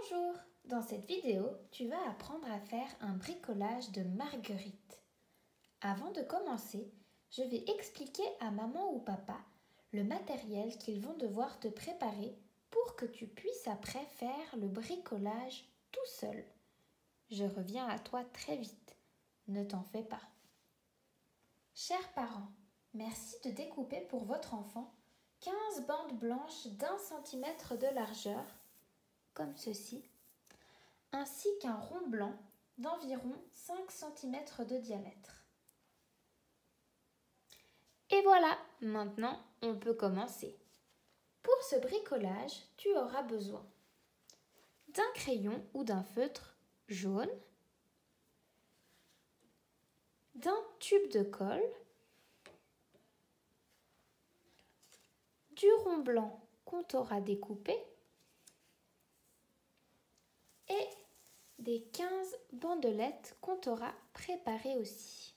[0.00, 0.34] Bonjour
[0.66, 5.00] Dans cette vidéo, tu vas apprendre à faire un bricolage de marguerite.
[5.80, 6.92] Avant de commencer,
[7.30, 9.38] je vais expliquer à maman ou papa
[9.92, 12.36] le matériel qu'ils vont devoir te préparer
[12.70, 16.44] pour que tu puisses après faire le bricolage tout seul.
[17.30, 18.96] Je reviens à toi très vite.
[19.48, 20.22] Ne t'en fais pas.
[21.74, 22.52] Chers parents,
[22.94, 24.92] merci de découper pour votre enfant
[25.40, 28.44] 15 bandes blanches d'un centimètre de largeur,
[29.38, 30.02] comme ceci,
[31.12, 32.36] ainsi qu'un rond blanc
[32.76, 34.34] d'environ 5 cm
[34.68, 35.44] de diamètre.
[38.10, 40.58] Et voilà, maintenant on peut commencer.
[41.44, 43.64] Pour ce bricolage, tu auras besoin
[44.88, 46.56] d'un crayon ou d'un feutre
[46.88, 47.30] jaune,
[50.34, 51.70] d'un tube de colle,
[55.52, 57.76] du rond blanc qu'on t'aura découpé
[60.68, 60.88] et
[61.68, 62.08] des 15
[62.54, 65.34] bandelettes qu'on t'aura préparées aussi.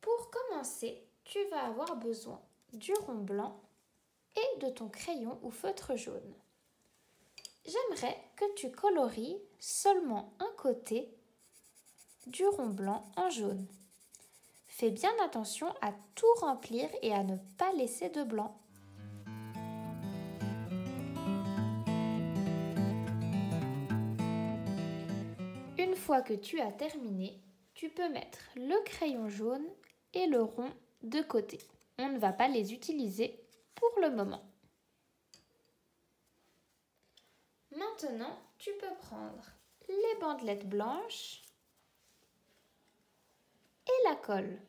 [0.00, 2.40] Pour commencer, tu vas avoir besoin
[2.72, 3.60] du rond blanc
[4.36, 6.32] et de ton crayon ou feutre jaune.
[7.66, 11.12] J'aimerais que tu colories seulement un côté
[12.28, 13.66] du rond blanc en jaune.
[14.68, 18.60] Fais bien attention à tout remplir et à ne pas laisser de blanc.
[26.16, 27.38] Que tu as terminé,
[27.74, 29.66] tu peux mettre le crayon jaune
[30.14, 31.58] et le rond de côté.
[31.98, 33.38] On ne va pas les utiliser
[33.74, 34.42] pour le moment.
[37.76, 39.52] Maintenant, tu peux prendre
[39.86, 41.42] les bandelettes blanches
[43.86, 44.60] et la colle.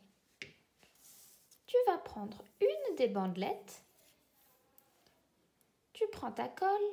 [1.68, 3.84] Tu vas prendre une des bandelettes,
[5.94, 6.92] tu prends ta colle,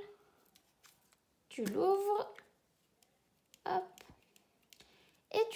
[1.49, 2.35] tu l'ouvres,
[3.65, 4.06] hop,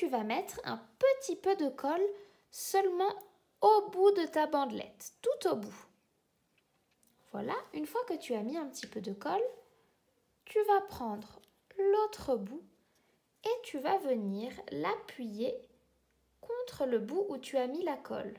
[0.00, 2.00] tu vas mettre un petit peu de colle
[2.50, 3.14] seulement
[3.60, 5.86] au bout de ta bandelette, tout au bout.
[7.32, 9.44] Voilà, une fois que tu as mis un petit peu de colle,
[10.46, 11.38] tu vas prendre
[11.78, 12.62] l'autre bout
[13.44, 15.54] et tu vas venir l'appuyer
[16.40, 18.38] contre le bout où tu as mis la colle.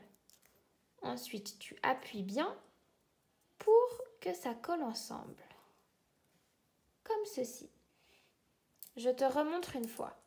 [1.02, 2.58] Ensuite, tu appuies bien
[3.58, 5.44] pour que ça colle ensemble.
[7.04, 7.70] Comme ceci.
[8.96, 10.21] Je te remontre une fois.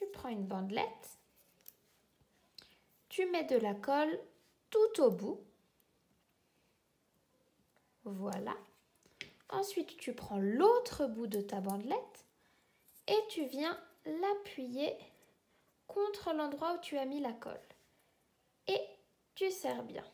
[0.00, 1.18] Tu prends une bandelette,
[3.10, 4.18] tu mets de la colle
[4.70, 5.44] tout au bout.
[8.04, 8.56] Voilà.
[9.50, 12.24] Ensuite, tu prends l'autre bout de ta bandelette
[13.08, 14.96] et tu viens l'appuyer
[15.86, 17.60] contre l'endroit où tu as mis la colle.
[18.68, 18.80] Et
[19.34, 20.04] tu serres bien.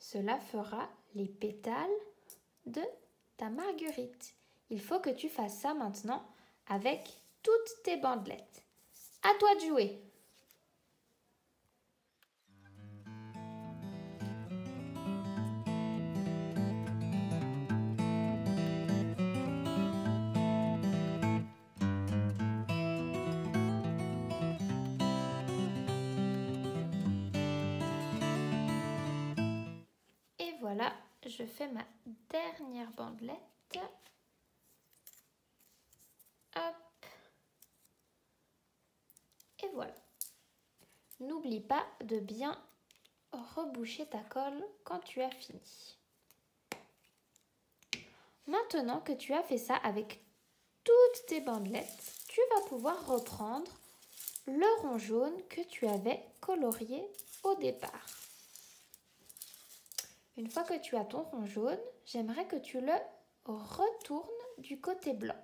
[0.00, 1.88] Cela fera les pétales
[2.66, 2.82] de
[3.36, 4.34] ta marguerite.
[4.70, 6.26] Il faut que tu fasses ça maintenant
[6.66, 8.64] avec toutes tes bandelettes.
[9.22, 10.00] À toi de jouer.
[30.64, 30.94] voilà,
[31.26, 31.84] je fais ma
[32.30, 33.36] dernière bandelette.
[36.56, 36.74] Hop.
[39.62, 39.94] Et voilà.
[41.20, 42.60] N'oublie pas de bien
[43.32, 45.96] reboucher ta colle quand tu as fini.
[48.46, 50.24] Maintenant que tu as fait ça avec
[50.84, 53.70] toutes tes bandelettes, tu vas pouvoir reprendre
[54.46, 57.08] le rond jaune que tu avais colorié
[57.42, 58.06] au départ.
[60.36, 62.92] Une fois que tu as ton rond jaune, j'aimerais que tu le
[63.44, 65.40] retournes du côté blanc.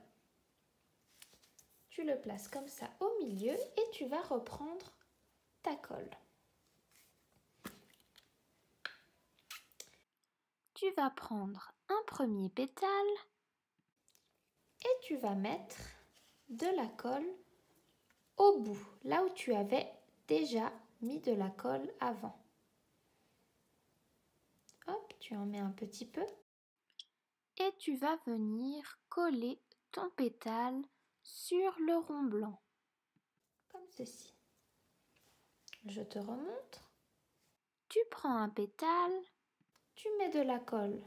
[1.89, 4.93] Tu le places comme ça au milieu et tu vas reprendre
[5.63, 6.11] ta colle.
[10.91, 12.89] Tu vas prendre un premier pétale
[14.83, 15.77] et tu vas mettre
[16.49, 17.33] de la colle
[18.37, 19.89] au bout, là où tu avais
[20.27, 22.37] déjà mis de la colle avant.
[24.89, 26.27] Hop, tu en mets un petit peu.
[27.59, 29.61] Et tu vas venir coller
[29.93, 30.83] ton pétale
[31.23, 32.61] sur le rond blanc.
[33.69, 34.35] Comme ceci.
[35.87, 36.91] Je te remontre.
[37.89, 39.23] Tu prends un pétale,
[40.01, 40.99] tu mets de la colle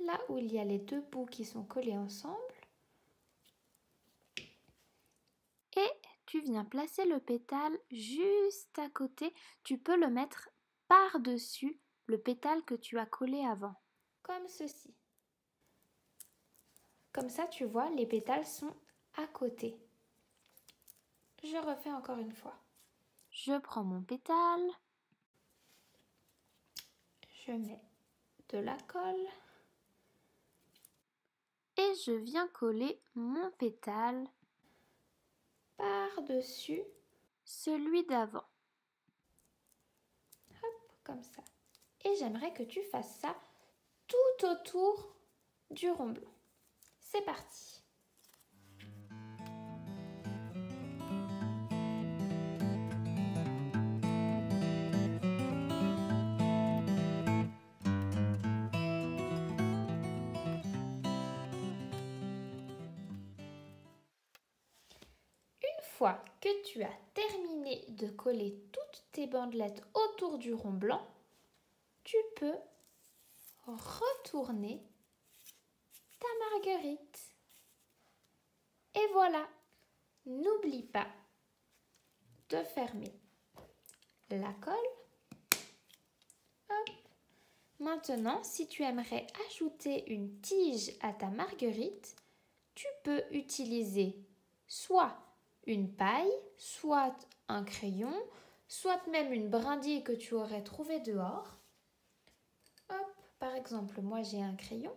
[0.00, 2.40] là où il y a les deux bouts qui sont collés ensemble.
[5.76, 5.90] Et
[6.26, 9.32] tu viens placer le pétale juste à côté.
[9.62, 10.48] Tu peux le mettre
[10.88, 13.76] par-dessus le pétale que tu as collé avant,
[14.22, 14.92] comme ceci.
[17.12, 18.74] Comme ça, tu vois, les pétales sont
[19.16, 19.78] à côté.
[21.44, 22.56] Je refais encore une fois.
[23.30, 24.68] Je prends mon pétale.
[27.46, 27.82] Je mets
[28.48, 29.28] de la colle.
[31.76, 34.26] Et je viens coller mon pétale
[35.76, 36.82] par-dessus
[37.44, 38.44] celui d'avant.
[40.62, 41.42] Hop, comme ça.
[42.04, 43.36] Et j'aimerais que tu fasses ça
[44.06, 45.14] tout autour
[45.70, 46.32] du rond blanc.
[47.00, 47.83] C'est parti.
[66.40, 71.06] Que tu as terminé de coller toutes tes bandelettes autour du rond blanc,
[72.02, 72.56] tu peux
[73.66, 74.82] retourner
[76.18, 77.30] ta marguerite.
[78.94, 79.48] Et voilà,
[80.26, 81.08] n'oublie pas
[82.50, 83.12] de fermer
[84.30, 84.74] la colle.
[87.80, 92.16] Maintenant, si tu aimerais ajouter une tige à ta marguerite,
[92.74, 94.16] tu peux utiliser
[94.66, 95.23] soit
[95.66, 97.16] une paille, soit
[97.48, 98.14] un crayon,
[98.68, 101.58] soit même une brindille que tu aurais trouvée dehors.
[103.38, 104.94] Par exemple, moi j'ai un crayon.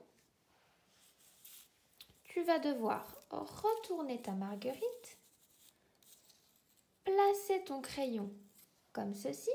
[2.23, 5.17] Tu vas devoir retourner ta marguerite,
[7.03, 8.31] placer ton crayon
[8.93, 9.51] comme ceci.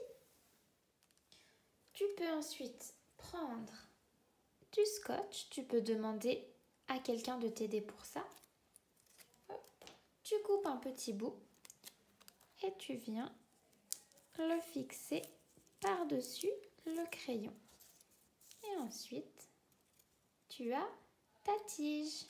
[1.93, 3.73] Tu peux ensuite prendre
[4.73, 5.49] du scotch.
[5.51, 6.47] Tu peux demander
[6.89, 8.25] à quelqu'un de t'aider pour ça.
[10.33, 11.35] Tu coupes un petit bout
[12.65, 13.31] et tu viens
[14.39, 15.21] le fixer
[15.83, 16.49] par-dessus
[16.87, 17.53] le crayon.
[18.65, 19.51] Et ensuite,
[20.49, 20.89] tu as
[21.45, 22.25] ta tige.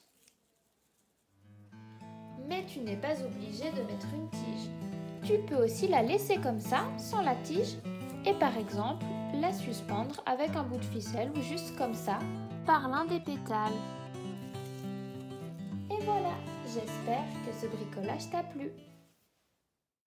[2.49, 4.71] Mais tu n'es pas obligé de mettre une tige.
[5.25, 7.77] Tu peux aussi la laisser comme ça, sans la tige,
[8.27, 12.19] et par exemple la suspendre avec un bout de ficelle ou juste comme ça,
[12.67, 14.02] par l'un des pétales.
[16.75, 18.71] J'espère que ce bricolage t'a plu.